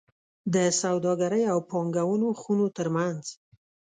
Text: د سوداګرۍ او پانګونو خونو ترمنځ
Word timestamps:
د 0.53 0.55
سوداګرۍ 0.81 1.43
او 1.53 1.59
پانګونو 1.69 2.29
خونو 2.41 2.67
ترمنځ 2.77 3.23